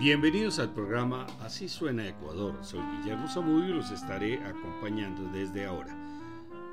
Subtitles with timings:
[0.00, 2.64] Bienvenidos al programa Así suena Ecuador.
[2.64, 5.94] Soy Guillermo Zamudio y los estaré acompañando desde ahora.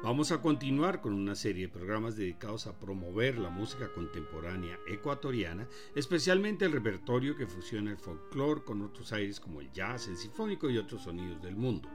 [0.02, 5.68] Vamos a continuar con una serie de programas dedicados a promover la música contemporánea ecuatoriana,
[5.94, 10.70] especialmente el repertorio que fusiona el folclore con otros aires como el jazz, el sinfónico
[10.70, 11.90] y otros sonidos del mundo.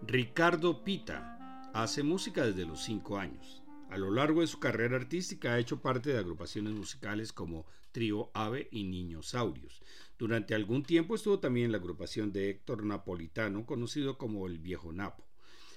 [0.00, 3.63] Ricardo Pita hace música desde los 5 años.
[3.94, 8.28] A lo largo de su carrera artística ha hecho parte de agrupaciones musicales como Trío
[8.34, 9.80] Ave y Niños Saurios.
[10.18, 14.90] Durante algún tiempo estuvo también en la agrupación de Héctor Napolitano, conocido como el Viejo
[14.90, 15.24] Napo.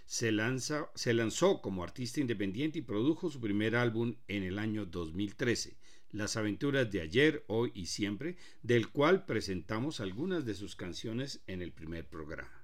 [0.08, 4.88] Se, lanza, se lanzó como artista independiente y produjo su primer álbum en el año
[4.88, 5.78] 2013,
[6.10, 11.62] Las aventuras de ayer, hoy y siempre, del cual presentamos algunas de sus canciones en
[11.62, 12.56] el primer programa.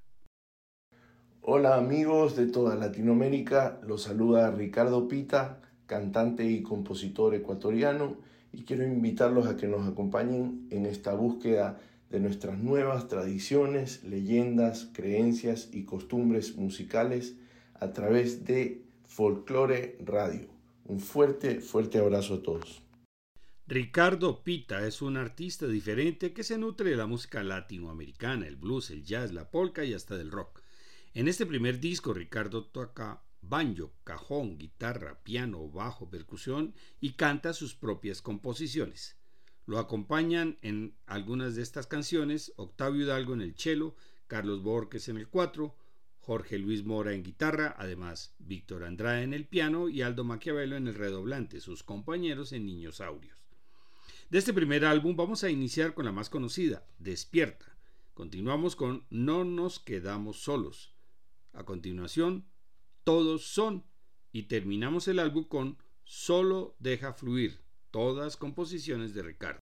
[1.45, 8.16] Hola amigos de toda Latinoamérica, los saluda Ricardo Pita, cantante y compositor ecuatoriano,
[8.53, 14.89] y quiero invitarlos a que nos acompañen en esta búsqueda de nuestras nuevas tradiciones, leyendas,
[14.94, 17.36] creencias y costumbres musicales
[17.73, 20.47] a través de Folklore Radio.
[20.86, 22.83] Un fuerte, fuerte abrazo a todos.
[23.67, 28.91] Ricardo Pita es un artista diferente que se nutre de la música latinoamericana, el blues,
[28.91, 30.62] el jazz, la polka y hasta del rock.
[31.16, 37.75] En este primer disco, Ricardo toca banjo, cajón, guitarra, piano, bajo, percusión y canta sus
[37.75, 39.16] propias composiciones.
[39.67, 45.17] Lo acompañan en algunas de estas canciones Octavio Hidalgo en el cello, Carlos Borges en
[45.17, 45.75] el cuatro,
[46.17, 50.88] Jorge Luis Mora en guitarra, además Víctor Andrade en el piano y Aldo Maquiavelo en
[50.88, 53.38] el redoblante, sus compañeros en Niños Audios.
[54.31, 57.77] De este primer álbum vamos a iniciar con la más conocida, Despierta.
[58.16, 60.92] Continuamos con No nos quedamos solos.
[61.53, 62.45] A continuación,
[63.03, 63.86] todos son
[64.31, 69.59] y terminamos el álbum con Solo deja fluir, todas composiciones de Ricardo.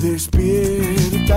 [0.00, 1.32] Despierta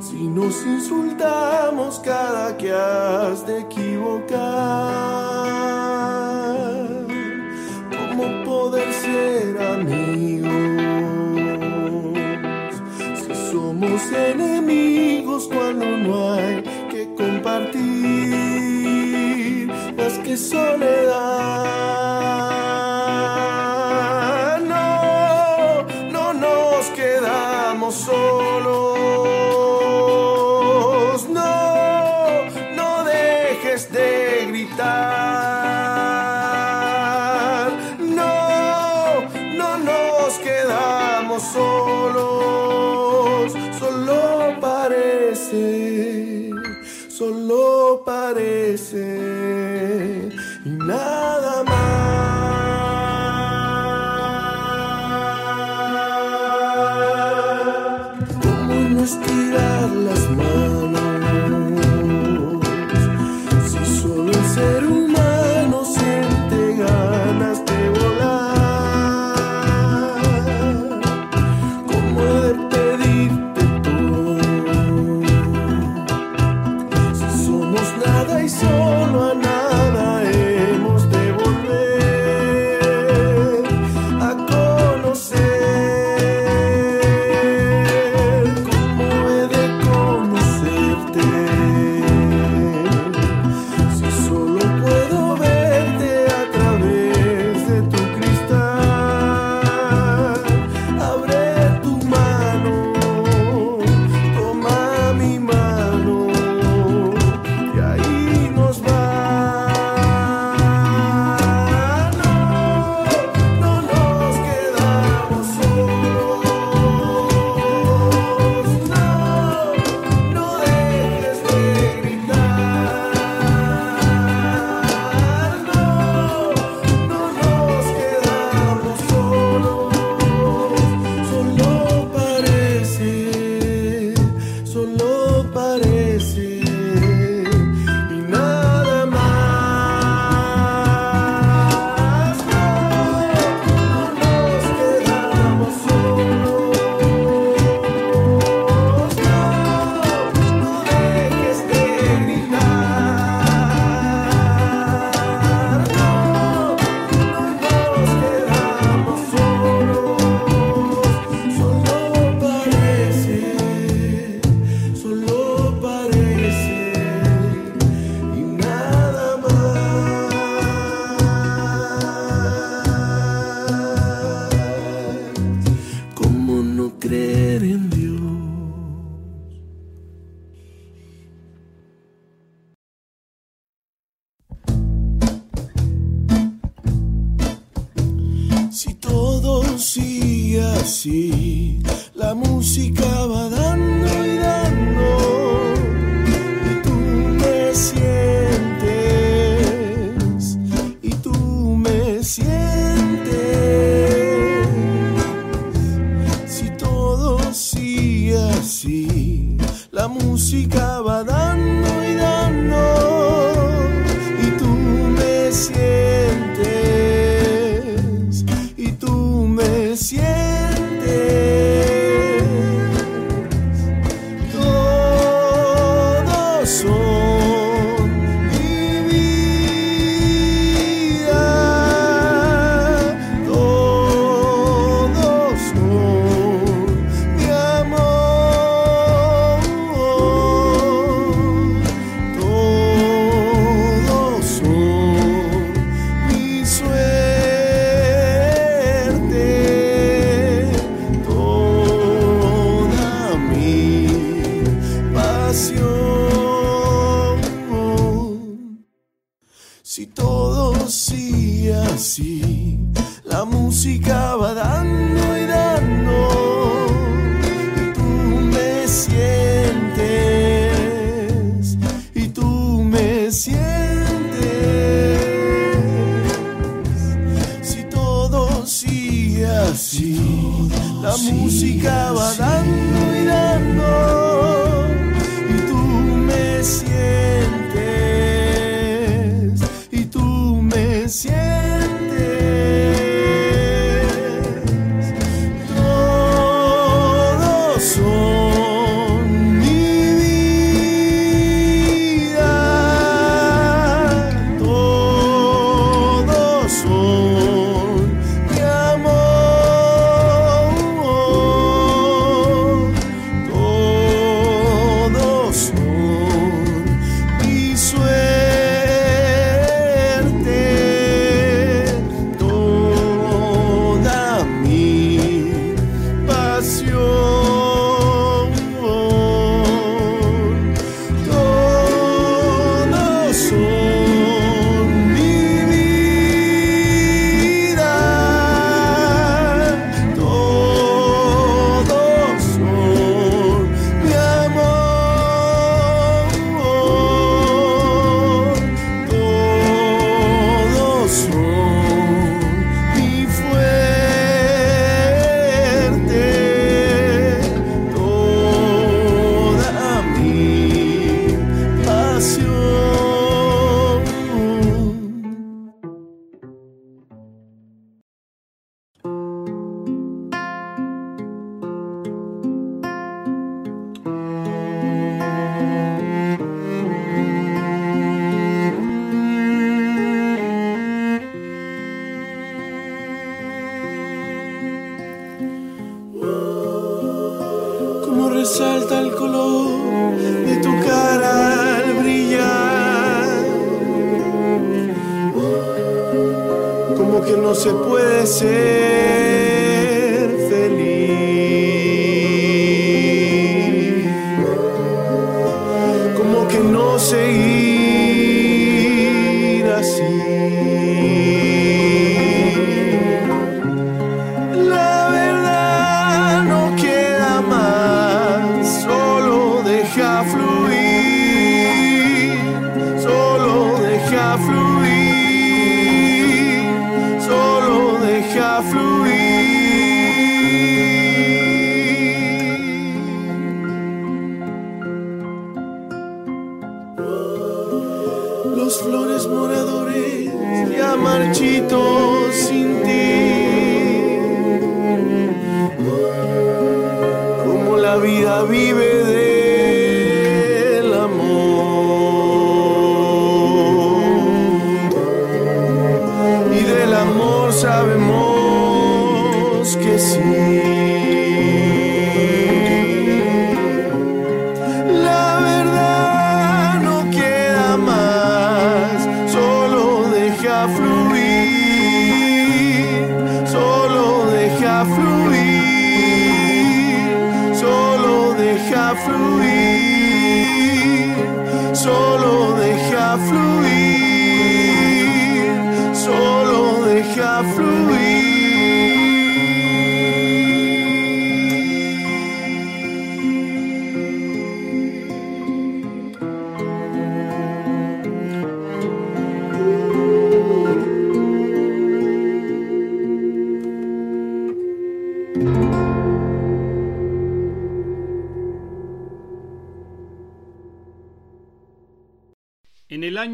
[0.00, 4.38] Si nos insultamos cada que has de equivocar,
[7.90, 10.52] ¿cómo poder ser amigos?
[13.14, 17.78] Si somos enemigos cuando no hay que compartir
[19.96, 22.07] más que soledad.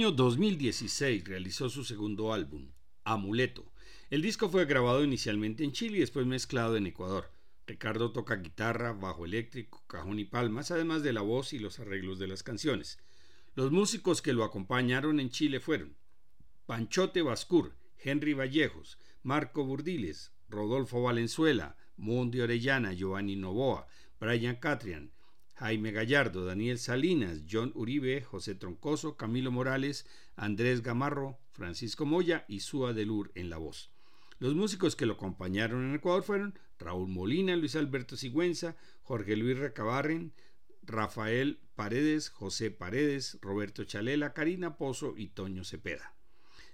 [0.05, 2.71] Año 2016 realizó su segundo álbum,
[3.05, 3.73] Amuleto.
[4.11, 7.33] El disco fue grabado inicialmente en Chile y después mezclado en Ecuador.
[7.67, 12.19] Ricardo toca guitarra, bajo eléctrico, cajón y palmas, además de la voz y los arreglos
[12.19, 12.99] de las canciones.
[13.55, 15.97] Los músicos que lo acompañaron en Chile fueron
[16.67, 23.87] Panchote Bascur, Henry Vallejos, Marco Burdiles, Rodolfo Valenzuela, Mundi Orellana, Giovanni Novoa,
[24.21, 25.13] Brian Catrian,
[25.55, 30.07] Jaime Gallardo, Daniel Salinas, John Uribe, José Troncoso, Camilo Morales,
[30.37, 33.91] Andrés Gamarro, Francisco Moya y Súa Delur en la voz.
[34.41, 39.57] Los músicos que lo acompañaron en Ecuador fueron Raúl Molina, Luis Alberto Sigüenza, Jorge Luis
[39.57, 40.33] Recabarren,
[40.83, 46.15] Rafael Paredes, José Paredes, Roberto Chalela, Karina Pozo y Toño Cepeda.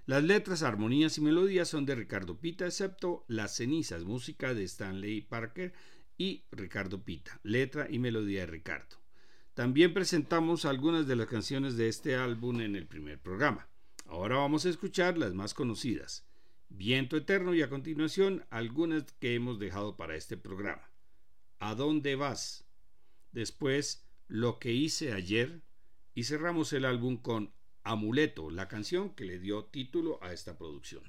[0.07, 5.21] Las letras, armonías y melodías son de Ricardo Pita, excepto Las cenizas, música de Stanley
[5.21, 5.73] Parker
[6.21, 8.97] y Ricardo Pita, letra y melodía de Ricardo.
[9.55, 13.67] También presentamos algunas de las canciones de este álbum en el primer programa.
[14.05, 16.27] Ahora vamos a escuchar las más conocidas.
[16.69, 20.91] Viento Eterno y a continuación algunas que hemos dejado para este programa.
[21.57, 22.67] ¿A dónde vas?
[23.31, 25.63] Después, Lo que hice ayer
[26.13, 27.51] y cerramos el álbum con
[27.83, 31.03] Amuleto, la canción que le dio título a esta producción.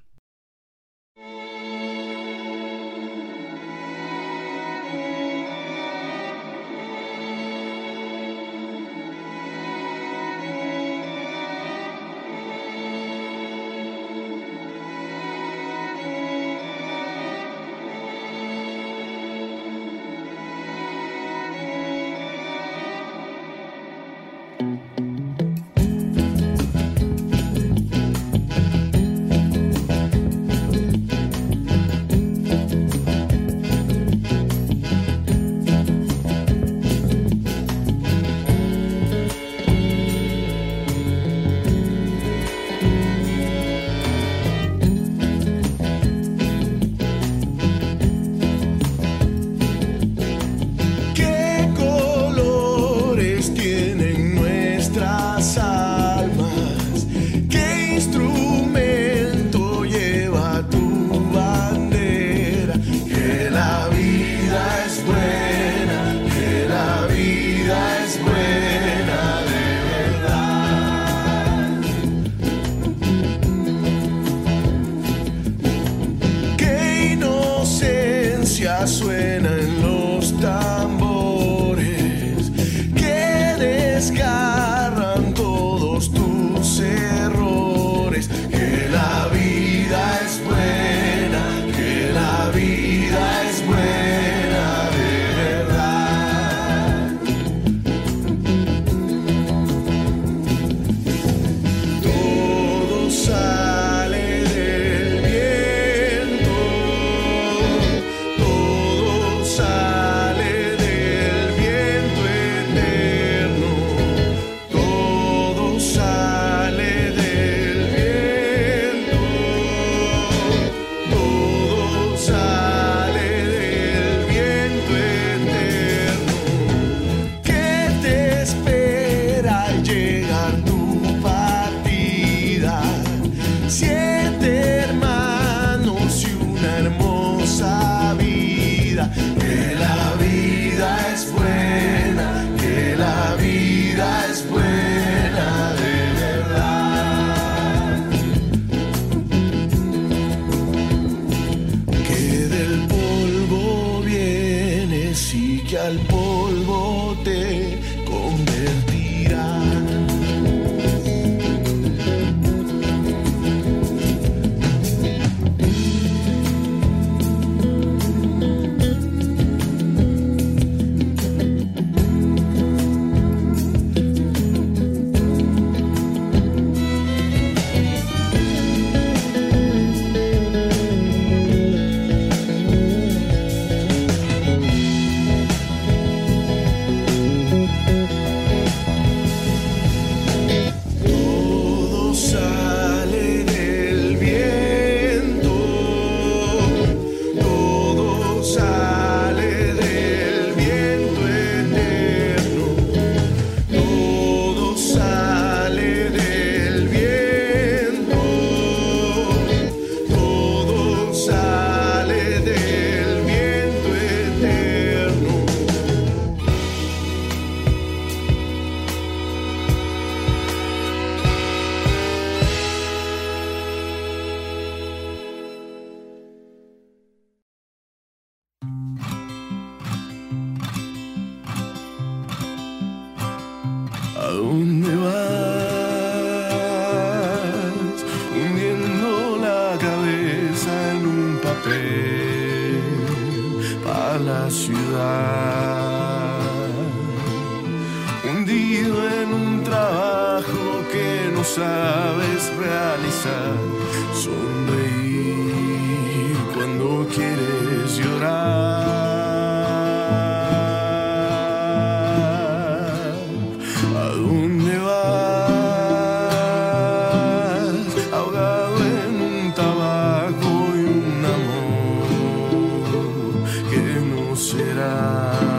[274.82, 275.51] Será.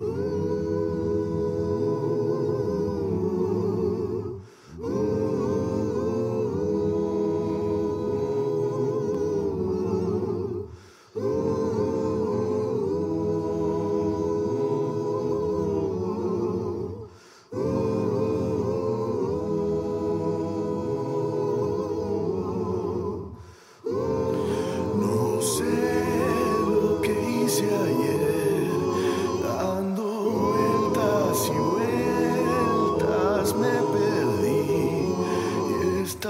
[0.00, 0.29] No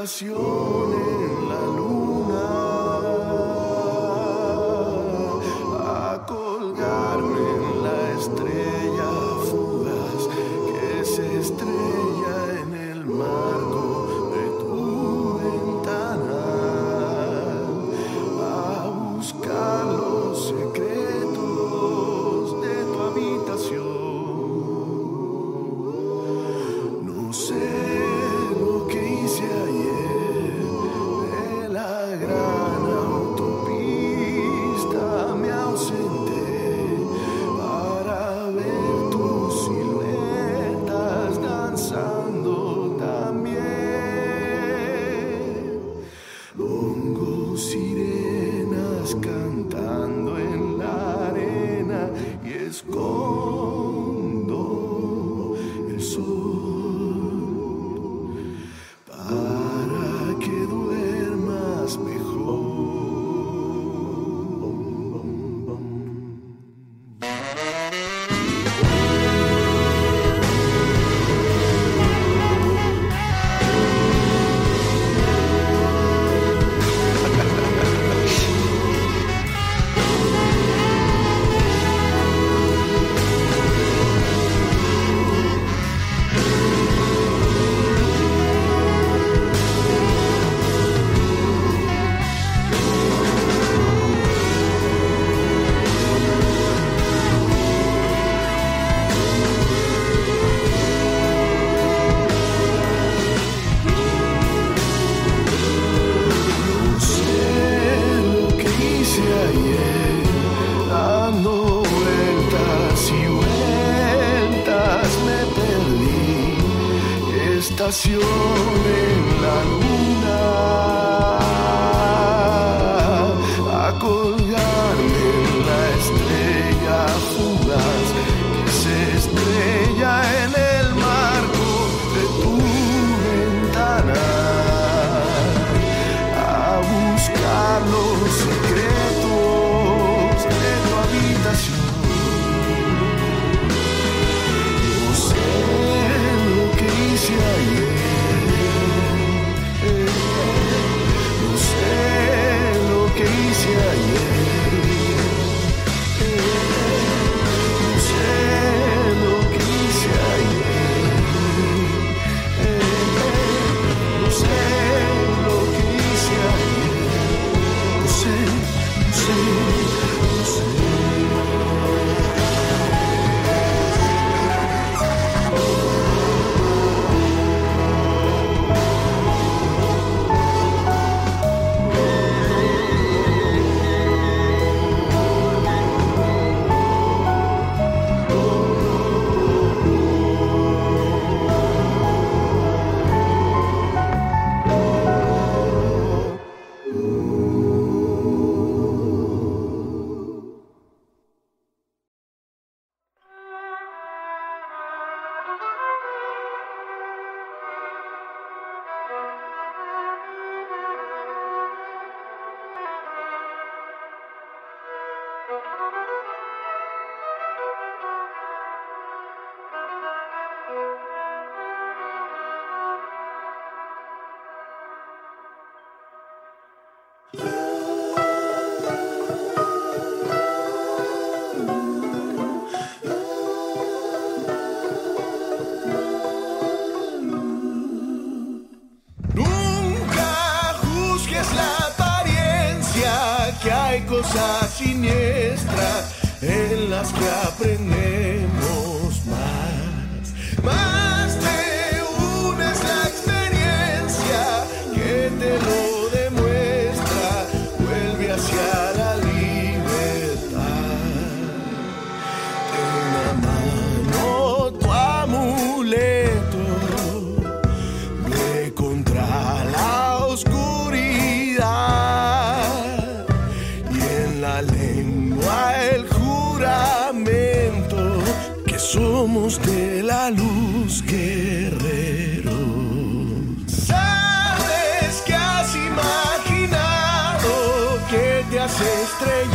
[0.03, 1.00] Y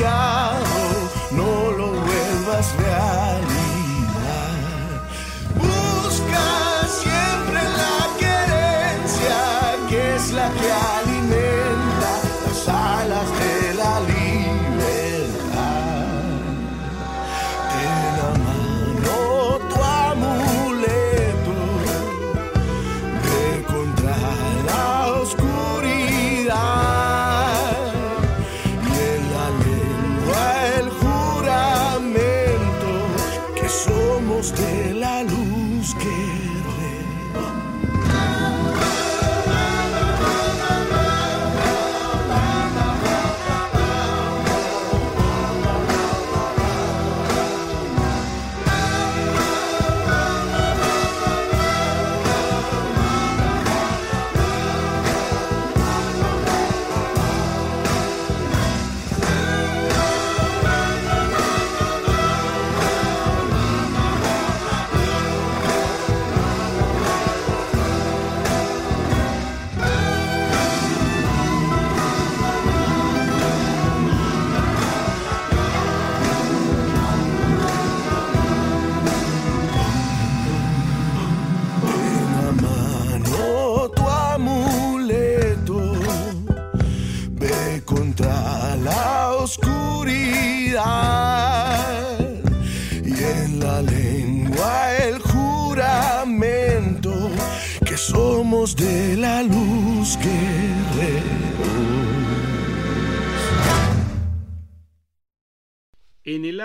[0.05, 0.11] En
[2.51, 3.24] el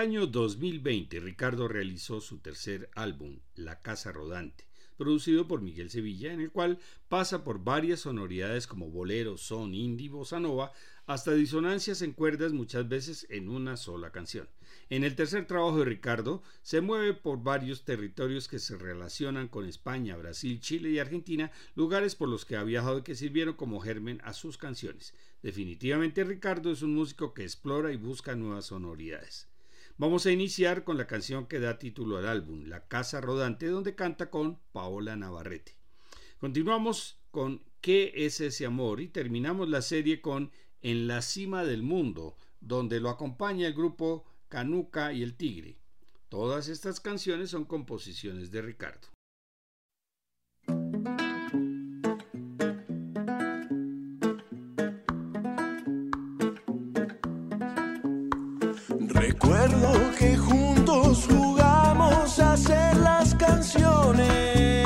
[0.00, 4.64] año 2020, Ricardo realizó su tercer álbum, La Casa Rodante,
[4.96, 6.78] producido por Miguel Sevilla, en el cual
[7.10, 10.72] pasa por varias sonoridades como bolero, son, indie, bossa nova,
[11.04, 14.48] hasta disonancias en cuerdas muchas veces en una sola canción.
[14.88, 19.66] En el tercer trabajo de Ricardo se mueve por varios territorios que se relacionan con
[19.66, 23.80] España, Brasil, Chile y Argentina, lugares por los que ha viajado y que sirvieron como
[23.80, 25.12] germen a sus canciones.
[25.42, 29.49] Definitivamente Ricardo es un músico que explora y busca nuevas sonoridades.
[30.00, 33.94] Vamos a iniciar con la canción que da título al álbum, La Casa Rodante, donde
[33.94, 35.76] canta con Paola Navarrete.
[36.38, 39.02] Continuamos con ¿Qué es ese amor?
[39.02, 44.24] y terminamos la serie con En la cima del mundo, donde lo acompaña el grupo
[44.48, 45.76] Canuca y el Tigre.
[46.30, 49.06] Todas estas canciones son composiciones de Ricardo.
[60.19, 64.80] Que juntos jugamos a hacer las canciones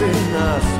[0.00, 0.38] Enough.
[0.38, 0.77] us.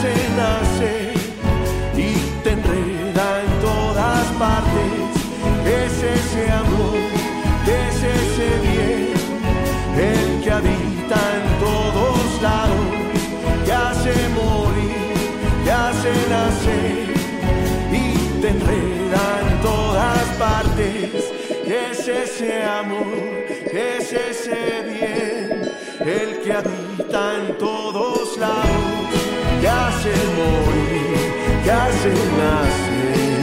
[0.00, 1.12] nace, nace
[1.96, 4.92] y te enreda en todas partes.
[5.66, 6.96] Es ese amor,
[7.66, 9.12] es ese bien,
[9.96, 12.86] el que habita en todos lados,
[13.64, 17.14] que hace morir, que hace nacer
[17.92, 21.32] y te enreda en todas partes.
[21.66, 23.04] Es ese amor,
[23.72, 25.70] es ese bien,
[26.00, 29.29] el que habita en todos lados
[29.62, 33.39] ya se morir, ya se nace.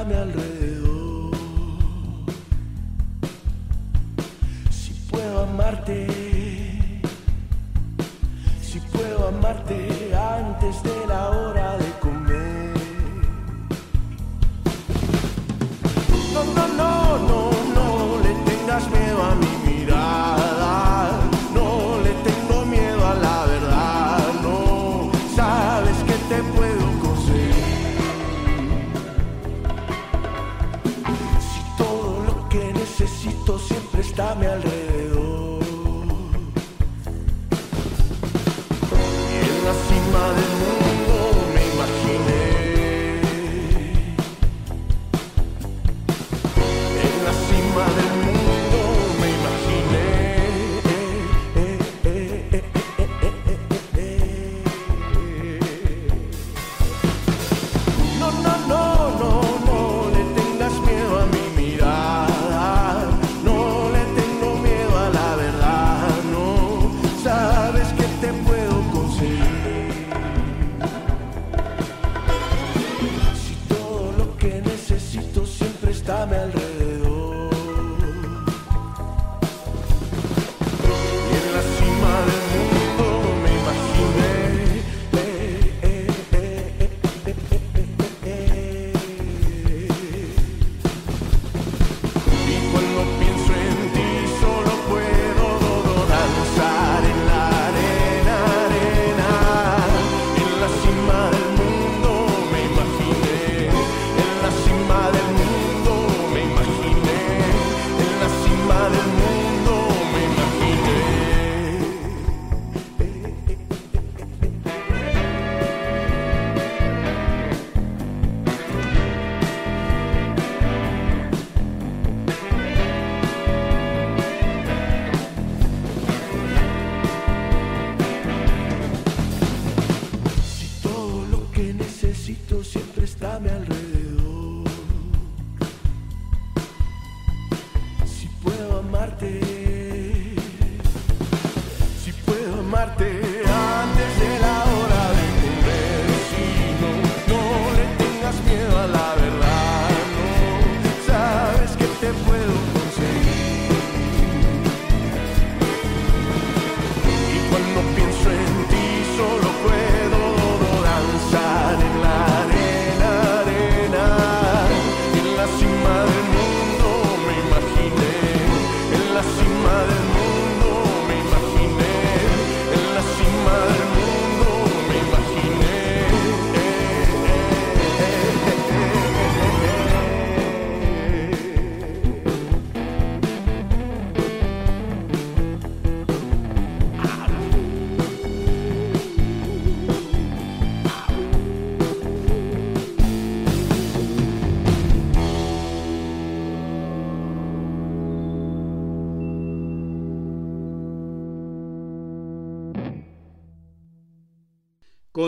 [0.00, 0.49] a mi alrededor.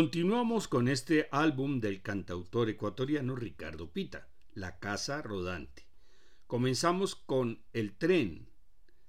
[0.02, 5.86] Continuamos con este álbum del cantautor ecuatoriano Ricardo Pita, La Casa Rodante.
[6.48, 8.50] Comenzamos con El Tren,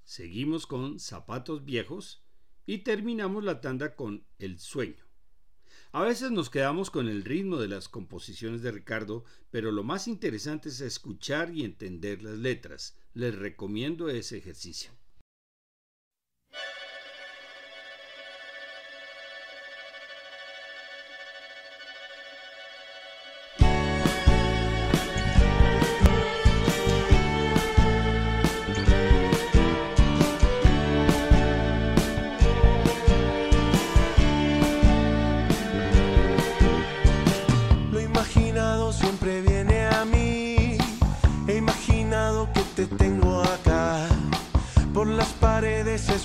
[0.03, 2.23] seguimos con Zapatos Viejos
[2.67, 5.03] y terminamos la tanda con El Sueño.
[5.93, 10.07] A veces nos quedamos con el ritmo de las composiciones de Ricardo, pero lo más
[10.07, 12.95] interesante es escuchar y entender las letras.
[13.15, 14.91] Les recomiendo ese ejercicio.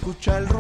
[0.09, 0.57] escucha el ruido.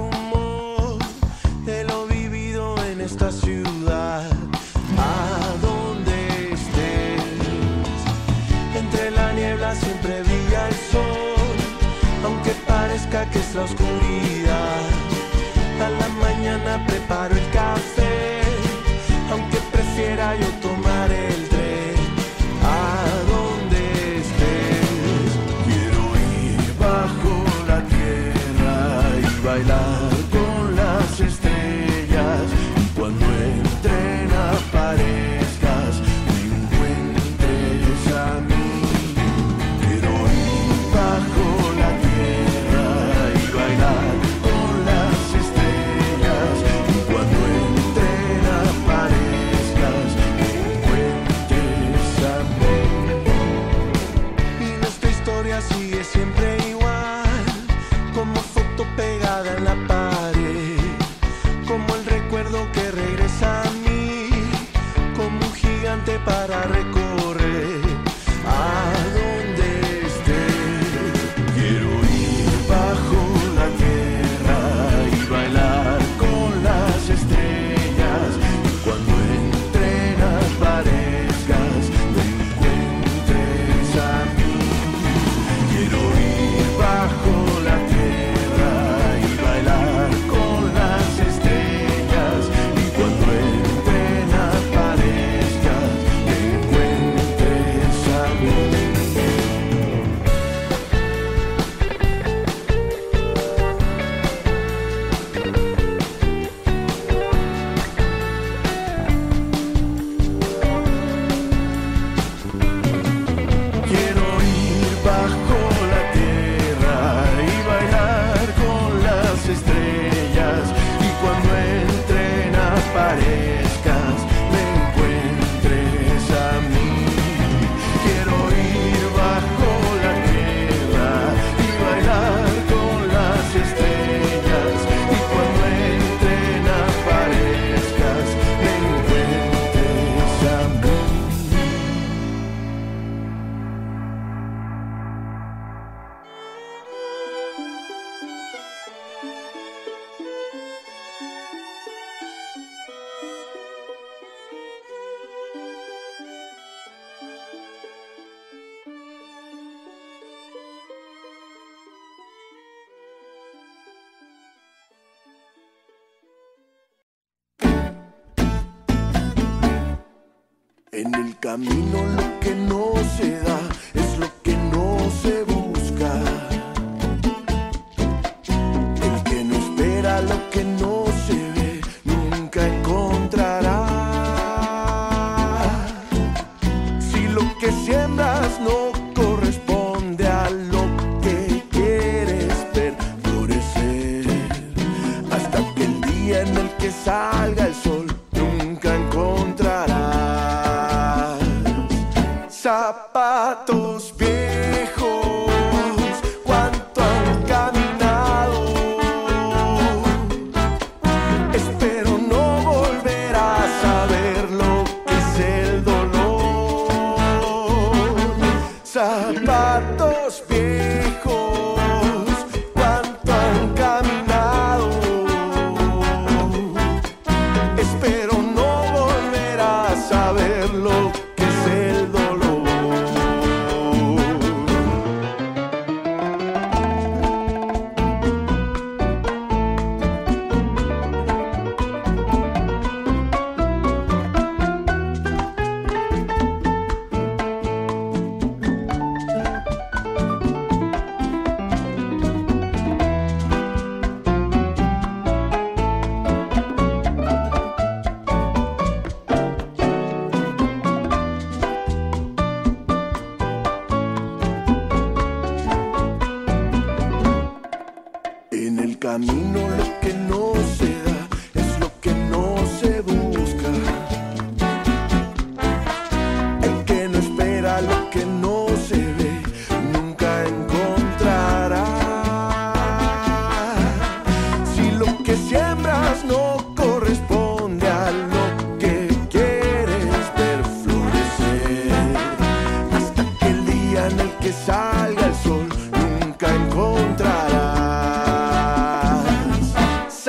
[171.48, 173.47] camino lo que no se da.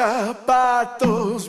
[0.10, 1.47] Zapatos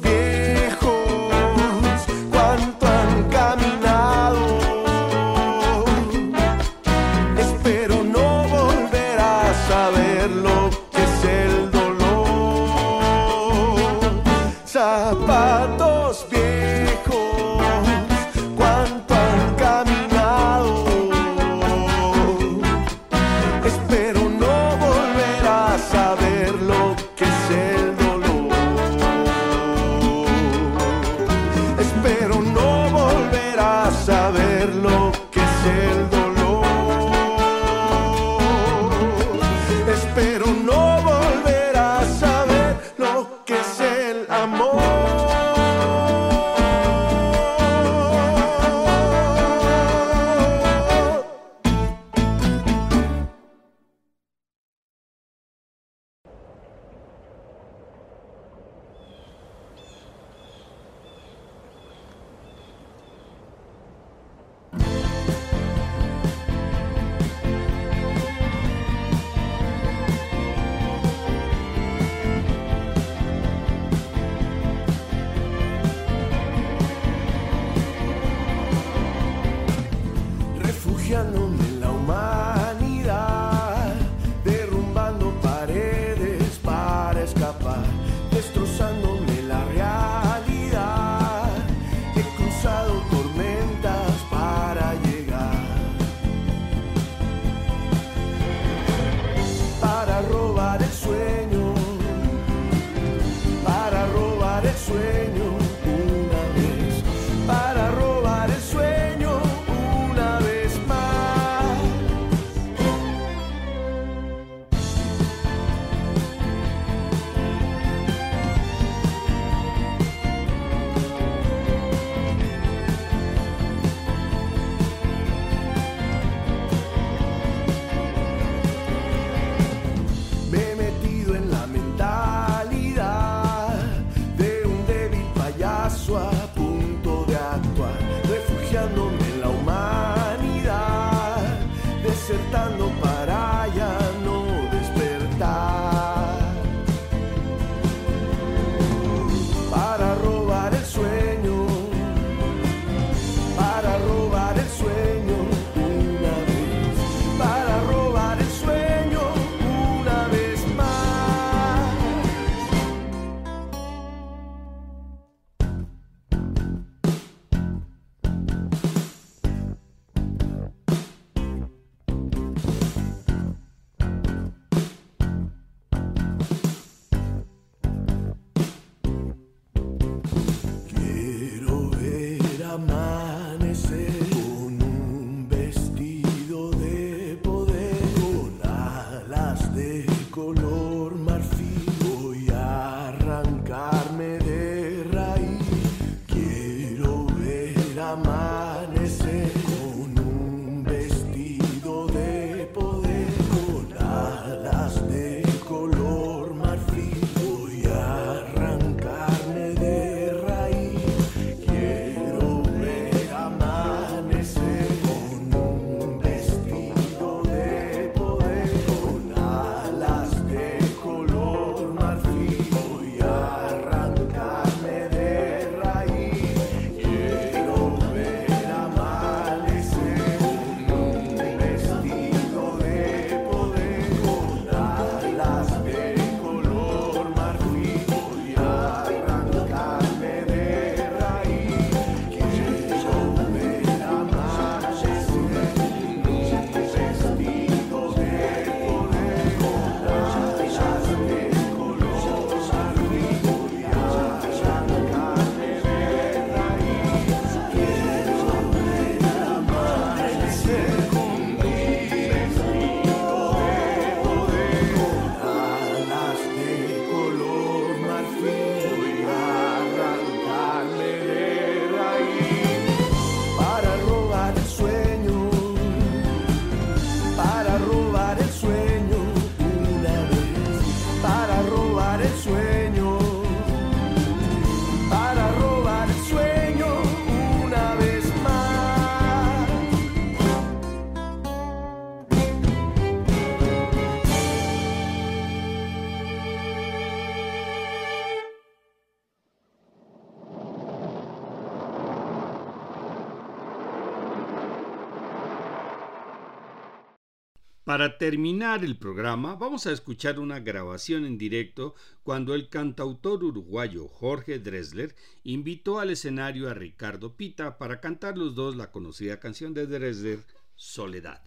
[307.91, 314.07] Para terminar el programa, vamos a escuchar una grabación en directo cuando el cantautor uruguayo
[314.07, 315.12] Jorge Dressler
[315.43, 320.38] invitó al escenario a Ricardo Pita para cantar los dos la conocida canción de Dressler,
[320.76, 321.43] Soledad.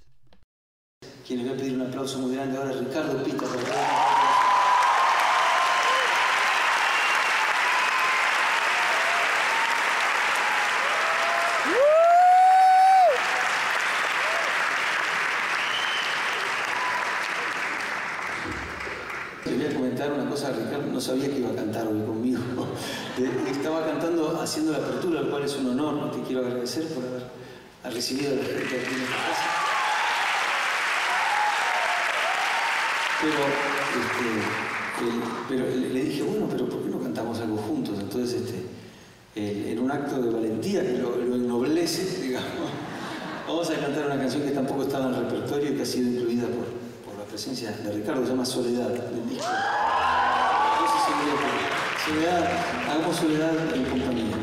[1.26, 3.46] Quien le a pedir un aplauso muy grande ahora Ricardo Pita
[20.34, 22.39] cosa, Ricardo no sabía que iba a cantar hoy conmigo.
[23.51, 27.93] Estaba cantando, haciendo la apertura, lo cual es un honor, te quiero agradecer por haber
[27.93, 29.49] recibido a la aquí en esta casa.
[33.22, 33.39] Pero,
[35.53, 37.95] este, le dije, bueno, pero ¿por qué no cantamos algo juntos?
[37.99, 42.47] Entonces, este, en un acto de valentía que lo, ennoblece, digamos,
[43.47, 46.09] vamos a cantar una canción que tampoco estaba en el repertorio y que ha sido
[46.09, 46.84] incluida por,
[47.18, 48.89] la presencia de Ricardo, se llama Soledad.
[52.06, 52.47] Soledad,
[52.89, 54.43] hagamos soledad en compañía.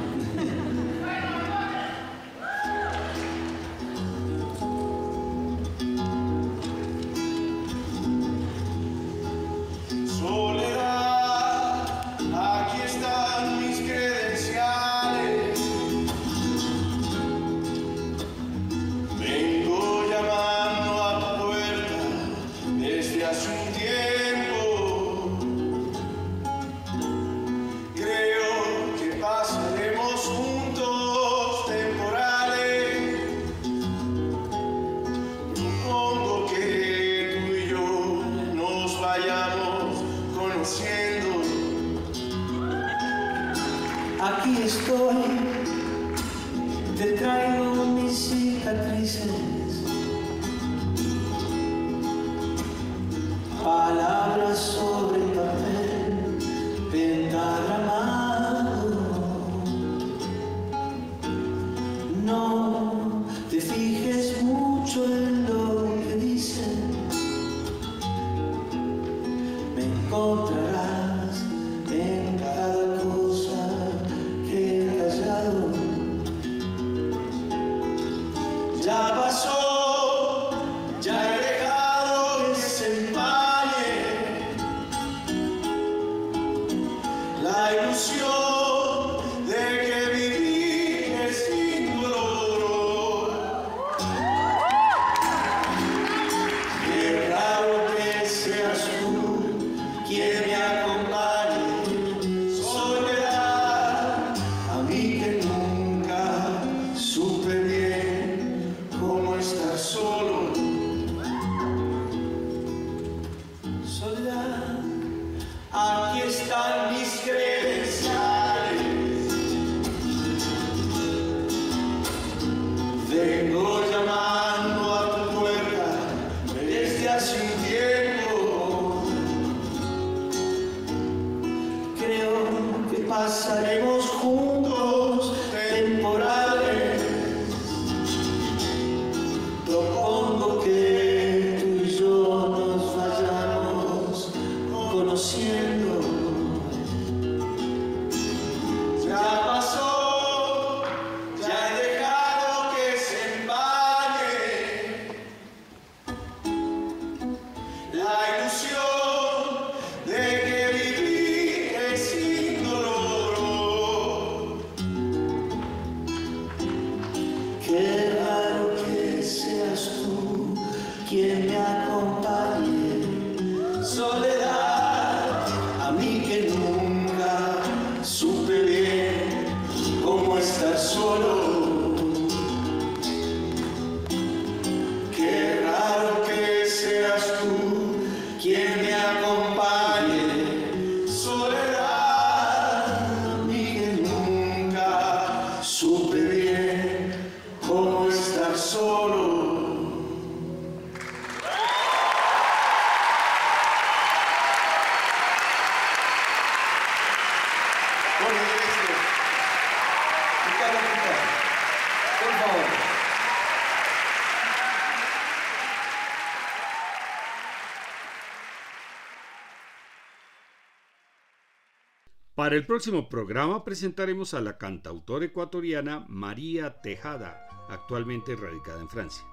[222.50, 229.24] Para el próximo programa presentaremos a la cantautora ecuatoriana María Tejada, actualmente radicada en Francia.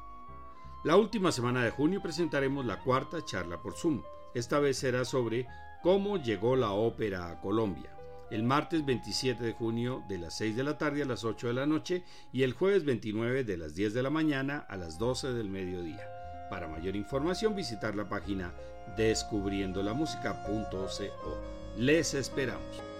[0.84, 4.04] La última semana de junio presentaremos la cuarta charla por Zoom.
[4.36, 5.48] Esta vez será sobre
[5.82, 7.90] cómo llegó la ópera a Colombia.
[8.30, 11.54] El martes 27 de junio de las 6 de la tarde a las 8 de
[11.56, 15.34] la noche y el jueves 29 de las 10 de la mañana a las 12
[15.34, 16.08] del mediodía.
[16.52, 18.54] Para mayor información visitar la página
[18.96, 21.38] descubriendolamusica.co.
[21.78, 22.97] Les esperamos.